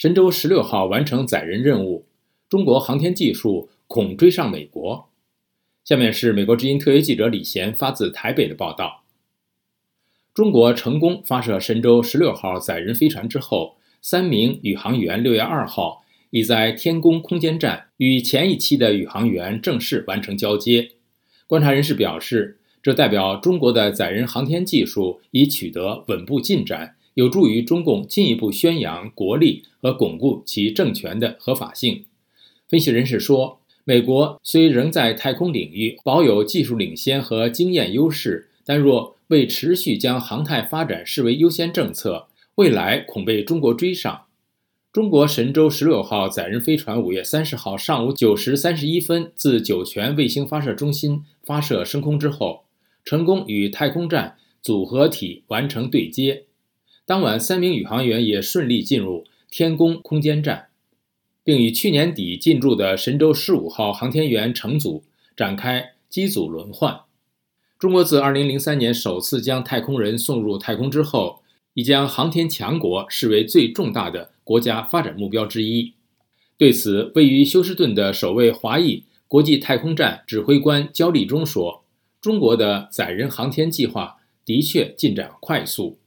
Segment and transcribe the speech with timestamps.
[0.00, 2.06] 神舟十六号完成载人任务，
[2.48, 5.10] 中国航天技术恐追上美国。
[5.84, 9.04] 下面是美国之音特约记者李贤发自台北的报道：
[10.32, 20.92] 中国成功发射神舟十六号载人飞船之后，三名宇航员六月二号已在天宫空间站与前一期的宇航员正式完成交接。
[21.46, 26.96] 观察人士表示，这代表中国的载人航天技术已取得稳步进展。
[27.20, 32.06] 有助于中共进一步宣扬国力和巩固其政权的合法性。
[32.66, 44.22] 分析人士说，美国虽仍在太空领域保有技术领先和经验优势，但若未持续将航太发展视为优先政策，未来恐被中国追上。
[44.90, 52.64] 中国神舟十六号载人飞船五月三十号上午九时三十一分自酒泉卫星发射中心发射升空之后，
[53.04, 56.44] 成功与太空站组合体完成对接。
[57.10, 60.68] 当晚，三名宇航员也顺利进入天宫空间站，
[61.42, 65.02] 并与去年底进驻的神舟十五号航天员乘组
[65.36, 67.00] 展开机组轮换。
[67.80, 71.42] 中国自2003年首次将太空人送入太空之后，
[71.74, 75.94] 已将航天强国视为最重大的国家发展目标之一。
[76.56, 81.82] 对此，位于休斯顿的首位华裔国际太空站指挥官焦立中说
[82.22, 85.98] ：“中国的载人航天计划的确进展快速。”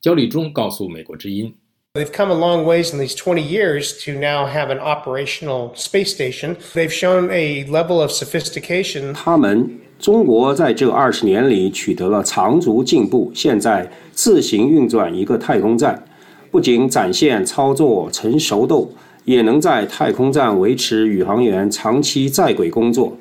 [0.00, 1.52] 焦立中告诉美国之音
[1.94, 6.54] ：“They've come a long ways in these twenty years to now have an operational space station.
[6.72, 16.06] They've shown a level of sophistication.” 他们中国在这二十年里取得了长足进步，现在自行运转一个太空站，
[16.52, 23.18] 不仅展现操作成熟度，也能在太空站维持宇航员长期在轨工作。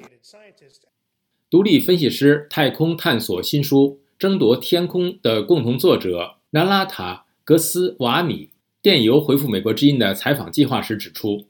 [1.49, 6.36] 独立分析师、太空探索新书《争夺天空》的共同作者。
[6.51, 11.45] 南拉塔格斯瓦米电邮回复美国之音的采访计划时指出，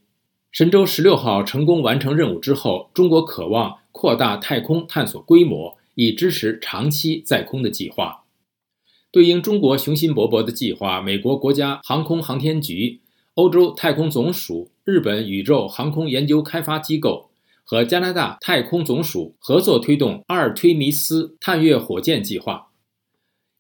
[0.51, 8.23] 神舟十六号成功完成任务之后，中国渴望扩大太空探索规模，以支持长期在空的计划。
[9.11, 12.99] 对应中国雄心勃勃的计划，美国国家航空航天局、
[13.36, 17.30] 欧洲太空总署、日本宇宙航空研究开发机构
[17.63, 22.67] 和加拿大太空总署合作推动阿尔忒弥斯探月火箭计划。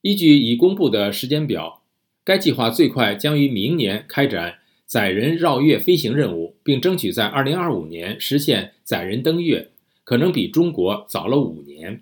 [0.01, 1.81] 依据已公布的时间表，
[2.23, 9.69] 该计划最快将于明年开展载人绕月飞行任务，并争取在2025年实现载人登月，
[10.03, 12.01] 可能比中国早了五年。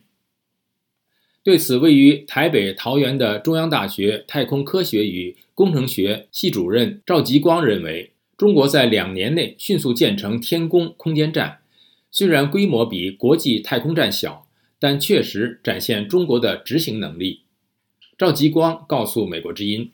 [1.42, 11.60] 对此，位于台北桃园的中央大学太空科学与工程学系主任赵吉光认为，中国在两年内迅速建成天宫空间站，
[12.12, 14.48] 虽然规模比国际太空站小，
[14.80, 17.45] 但确实展现中国的执行能力。
[18.18, 19.92] 赵吉光告诉美国之音：“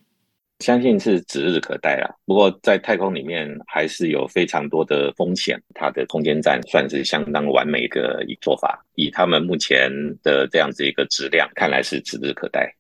[0.62, 2.20] 相信是指日可待了。
[2.24, 5.60] 不过在太空里面还是有非常多的风险。
[5.74, 12.76] 它的空间站算是相当完美的一做法，以他们目前的这样子一个质量，看来是指日可待。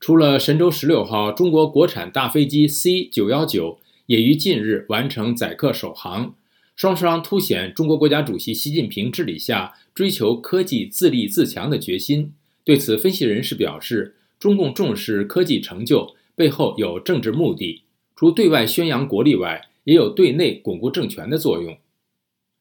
[0.00, 6.34] 除了神舟十六号，中国国产大飞机 C 九幺九也于近日完成载客首航，
[6.74, 12.32] 双双凸显中国国家主席习近平治理下追求科技自立自强的决心。
[12.64, 17.84] 对此，分析人士表示。”中共重视科技成就背后有政治目的，
[18.16, 21.76] 除对外宣扬国力外，也有对内巩固政权的作用。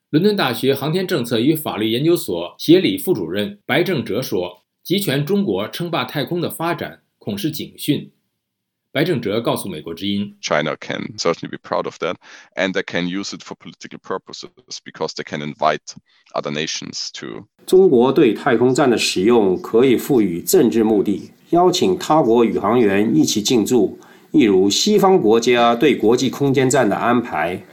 [0.10, 8.12] 伦敦大学航天政策与法律研究所协理副主任白正哲说：“集权中国称霸太空的发展恐是警讯。”
[8.92, 12.16] 白正哲告诉美国之音：“China can certainly be proud of that,
[12.56, 14.50] and they can use it for political purposes
[14.84, 15.94] because they can invite
[16.34, 21.32] other nations to。”中国对太空站的使用可以赋予政治目的。
[21.52, 24.00] 邀请他国宇航员一起进驻，
[24.32, 27.64] 一如西方国家对国际空间站的安排。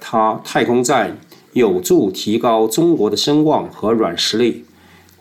[0.00, 1.18] 它太空站
[1.52, 4.64] 有助提高中国的声望和软实力，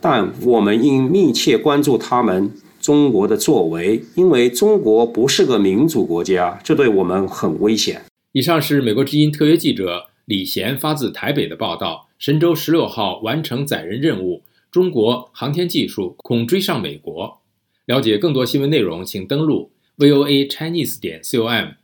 [0.02, 2.52] 但我们应密切关注他们
[2.84, 8.02] 中国的作为，因为中国不是个民主国家，这对我们很危险。
[8.34, 17.40] 以上是美国之音特约记者李贤发自台北的报道：神舟十六号完成载人任务，中国航天技术恐追上美国。
[17.86, 21.75] 了解更多新闻内容，请登录 voa chinese 点 com。